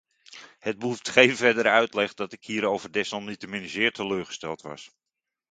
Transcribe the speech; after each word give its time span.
Het 0.59 0.77
behoeft 0.79 1.09
geen 1.09 1.35
verdere 1.35 1.69
uitleg 1.69 2.13
dat 2.13 2.33
ik 2.33 2.43
hierover 2.43 2.91
desalniettemin 2.91 3.69
zeer 3.69 3.91
teleurgesteld 3.91 4.61
was. 4.61 4.91